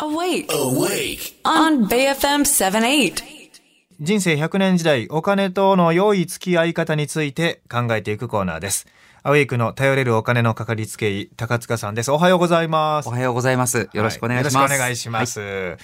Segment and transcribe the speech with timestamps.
[0.00, 0.46] Awake.
[0.52, 1.18] Awake.
[1.42, 3.20] On BFM 78.
[3.98, 8.86] 人生100年時代、お金との良い付き合い方について考えていくコーナーです。
[9.24, 12.12] アウェイクの頼れるお金のかかりつけ医、高塚さんです。
[12.12, 13.08] おはようございます。
[13.08, 13.88] おはようございます。
[13.92, 14.56] よろしくお願いします。
[14.56, 15.40] はよろしくお願いします。
[15.40, 15.76] え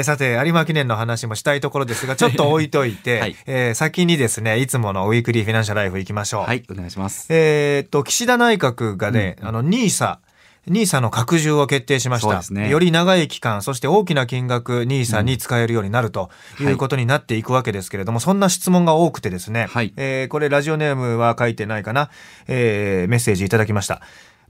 [0.00, 6.42] ーさて、有馬記念の話もしたいところですが、ちょっと置いといて、 はいえー先にですね、いつものウィークリーフィナンシャルライフ行きましょう。
[6.44, 7.26] はい、お願いします。
[7.28, 10.20] えーっと、岸田内閣がね、あの、ニーサ、
[10.66, 12.52] ニーサの拡充を決定しました。
[12.52, 12.68] ね。
[12.68, 19.92] より長い期間、そして大きな金額、ニーサに使えるようになるということになっていくわけですけれども、そんな質問が多くてですね、はい。
[19.96, 22.10] えーこれラジオネームは書いてないかな、
[22.46, 24.02] えーメッセージいただきました。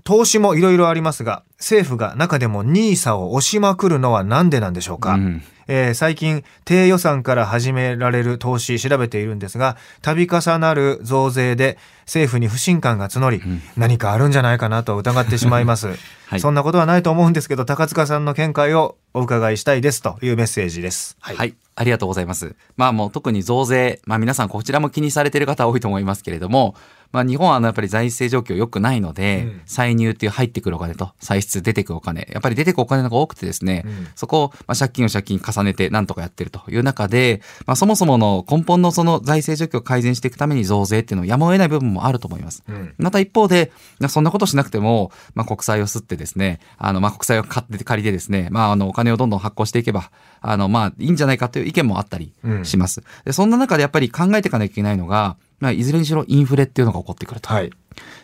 [0.04, 5.42] 投資もいろいろありますが、政府が中でもニーサを押しまくるのは何でなんでしょうか、うん
[5.74, 13.40] えー最近低予算から始められる投資調べているんですが度重なる増税で政府に不信感が募り、
[13.76, 15.86] 何かあるんじゃないかなと疑ってしまいます、
[16.26, 16.40] はい。
[16.40, 21.16] そんなことはないと思うんですけど高塚さんの見解をお伺いしたいですというメッセージです。
[21.20, 22.54] はい、ありがとうございます。
[22.76, 26.74] まあもう特に増税、まあ皆さんこちらも気にされている方多いと思いますけれども、
[27.12, 29.62] まあ日本はあのやっぱり財政状況良くないので、うん。
[29.66, 34.08] 歳入っていう入ってくるお金と歳出出てくるお金、やっぱり出てくるお金の方が多くてですね、うん。
[34.14, 42.62] そこをまあ借金を借金重ねてなんとかやってるという中で、まあそもそもの根本のその財政状況を改善していくために増税っていうのをやむを得ない部分もあると思います。
[42.68, 42.94] うん。
[42.98, 50.10] また一方で、まあそんなことしなくても、まあ、国債を吸ってですね、あの、まあ、国債を買って借りてですね、まあ、あの、お金をどんどん発行していけば、
[50.40, 52.32] あの、まあ、いいんじゃないかという意見もあったり
[52.64, 53.02] します。
[53.24, 57.48] で、そんな中でやっぱり考えていかなきゃいけないのが、まあ、いずれにしろインフレっていうのが起こってくると。
[57.48, 57.70] はい、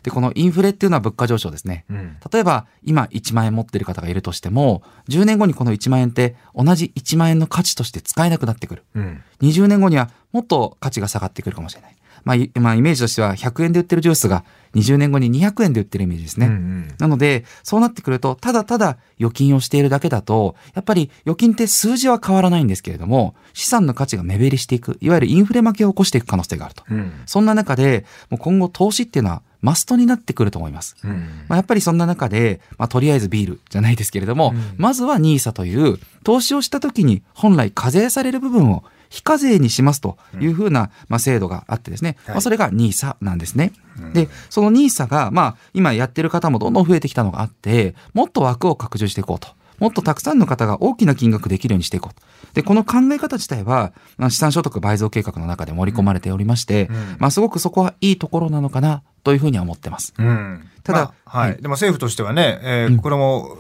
[0.03, 1.85] で、このインフレっていうのは物価上昇ですね。
[1.89, 8.83] うん例えば、今1万円持ってる方がいるとしても、10年後にこの1万円って同じ1万円の価値として使えなくなってくる。
[8.97, 11.97] うん20年後にはもっと価値が下がってくるかもしれない。
[12.25, 16.47] まあ、いまあ、イメージとしては100円で売ってるジュースが20年後に200円で売ってるイメージですね。
[16.47, 26.83] うんうんなので、そうなってくると、ただただ預金をしているだけだと、やっぱり預金って数字は変わらないんですけれども、資産の価値が目減りしていく、いわゆるインフレ負けを起こしていく可能性があると。
[26.91, 30.97] うんそんな中で、もう今後投資っていうのはマストになってくると思います。
[31.05, 31.11] うん
[31.49, 42.35] まあ、やっぱりそんな中で、まあ、とりあえずビールじゃないですけれども、うんまずは NISA という投資をした時に本来課税される部分を非課税にしますというふうな、まあ、制度があってですね、はい。
[42.35, 43.73] まあ、それが NISA なんですね。
[44.13, 49.49] で、その NISA が、まあ、今やってる方もどんどん増えてきたのがあって、もっと枠を拡充していこうと。
[49.79, 52.27] もっとたくさんの方が大きな金額できるようにしていこうと。
[52.55, 57.17] で、この考え方自体は、まあ資産所得倍増計画の中で盛り込まれておりまして、うん。
[57.19, 60.15] まあ、すごくそこはいいところなのかなというふうには思ってます。
[60.19, 60.69] うん。
[60.83, 61.63] ただまあはい、はい。
[61.63, 63.59] でも政府としてはね、えーこれも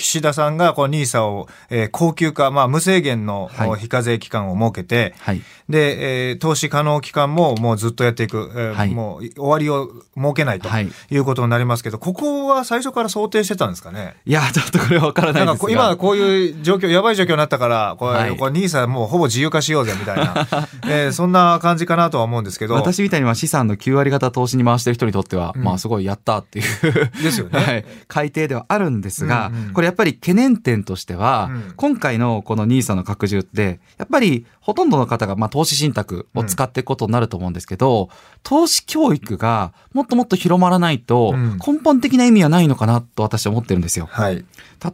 [0.00, 3.68] 岸田さんがこの NISA を、えー高級化、まあ、無制限のはい。
[3.68, 5.42] お非課税期間を設けて、はい。
[5.68, 8.90] で、えー投資可能期間ももうずっとやっていく、えーはい。
[8.90, 10.88] もう終わりを設けないとはい。
[11.10, 14.16] いうことになりますけど、ここは最初から想定してたんですかね？
[14.24, 15.70] いや、ちょっとこれはわからなですが。
[15.70, 18.36] 今こういう状況、やばい状況になったから、これ、はい。
[18.36, 20.46] これ NISA もうほぼ自由化しようぜみたいな、
[20.88, 22.74] えーそんな感じかなとは思うんですけど。
[22.74, 25.62] 私みたいにまあ資産の9割方投資に回してる人にとっては、うん。
[25.64, 27.22] まあすごいやったっていう。
[27.22, 27.58] ですよね。
[27.60, 29.72] はい、改定ではあるんですが、うんうん。
[29.72, 38.10] これやっぱり懸念点としては、うん今回のこの NISA の拡充って、やっぱりほとんどの方がまあ投資信託を使っていくことになると思うんですけど、
[38.42, 44.06] 投資教育がもっともっと広まらないとうん根本的な意味はないのかなと私は思ってるんですよ。
[44.10, 44.44] はい。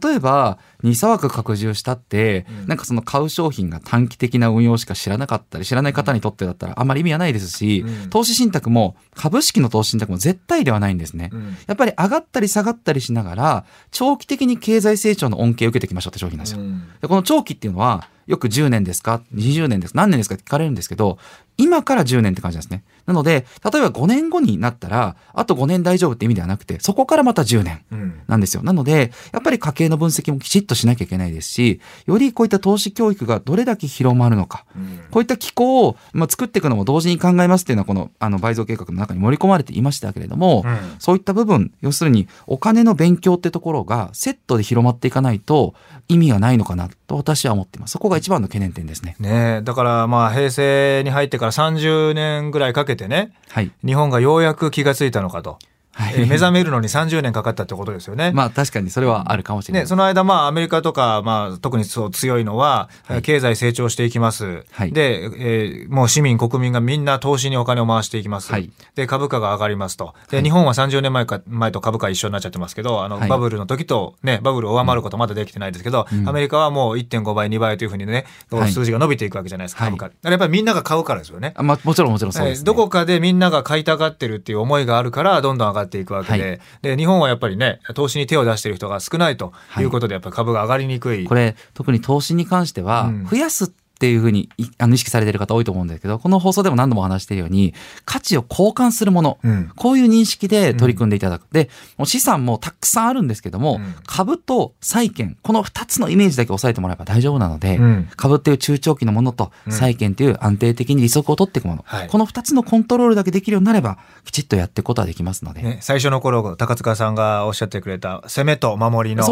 [0.03, 11.29] 例えば、2枠拡充したって、うんなんかその買う商品が短期的な運用しか知らなかったり、知らない方にとってだったらあんまり意味はないですし、うん投資信託も、株式の投資信託も絶対ではないんですね。
[11.33, 16.61] うんやっぱり上がったり下がったりしながら、長期的に経済成長の恩恵を受けていきましょうって商品なんですよ。
[16.61, 20.35] うんでこの長期っていうのは、よく10年ですか ?20 年ですか何年ですか？
[20.35, 21.17] って聞かれるんですけど、
[21.57, 22.83] 今から10年って感じなんですね。
[23.07, 27.81] なので、例えば5年後になったら、あと5年大丈夫って意味ではなくて、そこからまた10年。
[27.91, 28.63] うんなんですよ。
[28.63, 45.73] なので、やっぱり家計の分析もきちっとしなきゃいけないですし、よりこういった投資教育がどれだけ広まるのか、うんこういった機構を、まあ、作っていくのも同時に考えますっていうのは、このあの倍増計画の中に盛り込まれていましたけれども、うんそういった部分、要するにお金の勉強ってところがセットで広まっていかないと
[46.09, 47.91] 意味がないのかなと私は思っています。
[47.91, 49.15] そこが一番の懸念点ですね。
[49.19, 53.71] ねえだからまあ平成に入ってから30年ぐらいかけてねはい。
[53.85, 58.31] 日本がようやく気がついたのかと、はいえー目覚めるのに30年かかったってことですよね。
[58.33, 59.83] まあ確かにそれはあるかもしれない。
[59.83, 64.63] ね、その間、まあ、アメリカとか、まあ、特にそう強いのは、はい経済成長していきます。
[64.71, 68.51] はいで、えーもう市民、国民がみんな投資にお金を回していきます。
[68.51, 70.13] はいで、株価が上がりますと。
[70.29, 80.29] で、はい日本は30年前か、前と株価一緒になっちゃってますけど、あの、はいバブルの時とね、バブルを上回ることはまだできてないですけど、うんアメリカはもう1.5倍、2倍というふうにね、数字が伸びていくわけじゃないですか、はい株価。
[80.29, 81.53] やっぱりみんなが買うからですよね。
[81.55, 91.25] あまあもちろんもちろんそうです、ねえーどこかでみんなが買いたがってるっていう思いがあるから、どんどん上がっっていくわけで、で、日本はやっぱりね、投資に手を出している人が少ないということで、やっぱり株が上がりにくい。
[91.25, 97.73] これ、特に投資に関しては、増やすっていうふうにいあの意識されてる方多いと思うんですけど、この放送でも何度も話しているように、
[98.05, 99.71] 価値を交換するもの、うん。
[99.75, 101.47] こういう認識で取り組んでいただく。
[101.51, 103.95] で、もう資産もたくさんあるんですけども、うん。
[104.05, 108.09] 株と債券、この2つのイメージだけ押さえてもらえば大丈夫なので、うん。
[108.15, 109.73] 株っていう中長期のものと、うん。
[109.73, 112.07] 債券っていう安定的に利息を取っていくもの、はい。
[112.07, 115.61] この2つのコントロールだけできるようになれば、きちっとやっていくことはできますので。
[115.61, 119.23] ね、最初の頃高塚さんがおっしゃってくれた攻めと守りの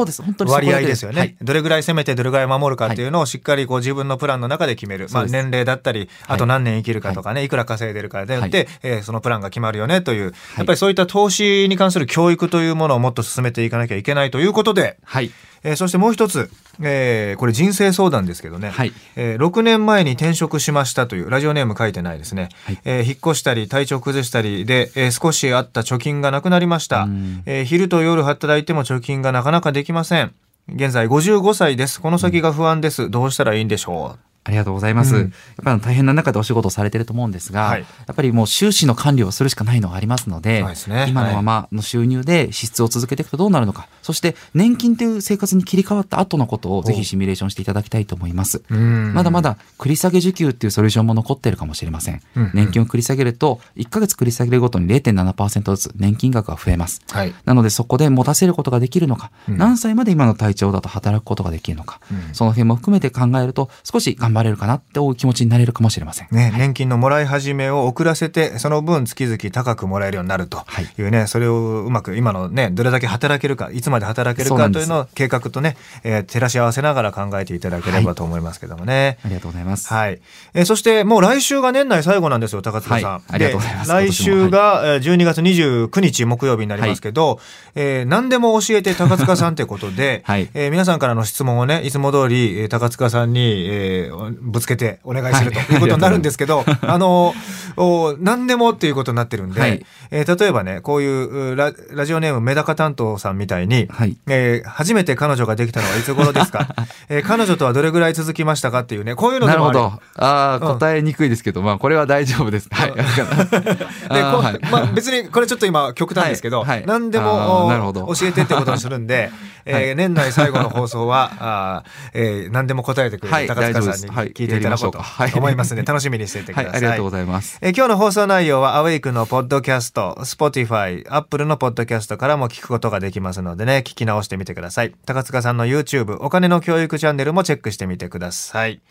[0.47, 1.35] 割合ですよね、はい。
[1.41, 6.35] どれぐらい攻めてどれぐらい守るかっていうのをしっかりこう自分のプランの中で決める、まあ、年齢だったりはい。
[6.35, 15.31] あと何年生きるかとかね、い、くら稼いでるかによって、えーそのプランが決まるよねという、やっぱりそういった投資に関する教育というものをもっと進めていかなきゃいけないということで、はい。
[15.63, 16.49] えーそしてもう一つ、
[16.81, 18.93] えーこれ人生相談ですけどね、はい。
[19.15, 22.79] えー6年前に転職しましたというラジオネーム書いてないですね、はい。
[22.85, 27.03] えー引っ越したり体調崩したりで、えー少しあった貯金がなくなりました。
[27.03, 30.33] うん、えー昼と夜働いても貯金がなかなかできません。
[30.67, 32.01] 現在55歳です。
[32.01, 33.09] この先が不安です。
[33.09, 35.15] どうしたらいいんでしょありがとうございます。
[35.15, 35.21] うん。
[35.21, 35.31] やっ
[35.63, 37.81] ぱり大変な中でお仕事をされてると思うんですが、はい。
[37.81, 41.05] やっぱりもう収支の管理をするしかないのがありますので、ね。
[41.09, 48.61] 今のままの収入で支出を続けていくとどうなるのか、そして年金という生活に切り替わった後のことをぜひシミュレーションしていただきたいと思います。
[48.69, 49.13] ううん。
[49.13, 52.21] まだまだ繰り下げ受給っていうソリューションも残っているかもしれません。
[52.35, 52.51] うん。
[52.53, 57.01] 年金を繰り下げると、1ヶ月繰り下げるごとに0.7%ずつ年金額が増えます。
[57.09, 57.33] はい。
[57.45, 59.57] なのでそこで持たせることができるのか、うん。
[59.57, 62.33] 何歳まで今の体調だと働くことができるのか、うん。
[62.33, 66.27] その辺も含めて考えると少し頑張れるかなっていう気持ちになれるかもしれません。
[66.31, 79.17] ね、年金のもらい始めを遅らせてその分月々高くもらえるようになるとはいいうね、それをうまく今のねどれだけ働けるかいつまで働けるかというのを計画とね、えー照らし合わせながら考えていただければと思いますけどもね。
[79.23, 79.93] ありがとうございます。
[79.93, 80.19] はい、
[80.53, 83.21] えーそしてもう来週が年内最後なんですよ高塚さん、はい。
[83.29, 83.87] ありがとうございます。
[83.87, 87.39] で来週がえー12月29日木曜日になりますけど、
[87.75, 90.49] えー何でも教えて高塚さんということで、はい。
[90.53, 95.73] えー皆さんからの質問をねいつも通り、えー高塚さんに、えーぶつけてお願いするとはい。
[95.73, 97.33] いうことになるんですけど、あの
[97.77, 99.85] お何でもっていうことになってるんで、はい。
[100.11, 104.17] えー例えばねこういううララジオネームメダカ担当さんみたいに、はい。
[104.27, 106.67] えー初めて彼女ができたのはいつ頃ですか、
[107.09, 109.77] えー彼女とはどれぐらい続きましたかっていうねこういうのでもある。
[109.79, 110.01] なるほど。
[110.25, 110.79] ああ、うん。
[110.79, 112.69] 答えにくいですけど、まあこれは大丈夫です。
[112.71, 112.93] はい。
[112.95, 114.71] ではい。
[114.71, 116.67] まあ、別にこれちょっと今極端ですけど、はい。
[116.69, 116.83] はい。
[116.85, 119.31] 何であも教えてってことにするんで、
[119.65, 125.01] えー年内最後の放送はあー、えー何でも答えてくれはいる高塚さんに聞いていただこうと
[125.37, 126.77] 思いますので、楽しみにしていてくだはい、さい。
[126.77, 127.57] ありがとうございます。
[127.67, 134.93] え今日の放送内容はアウェイクのポッドキャスト、Spotify、Apple のポッドキャストからも聞くことができますのでね、聞き直してみてください。
[135.07, 138.81] 高塚さんの YouTube、お金の教育チャンネルもチェックしてみてください。